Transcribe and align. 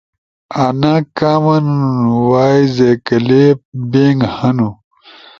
آنا 0.65 0.93
کامن 1.17 1.65
وائے 2.29 2.63
اے 2.83 2.89
کلپس 3.07 3.63
بنک 3.91 4.19
ہنُو۔ 4.37 4.69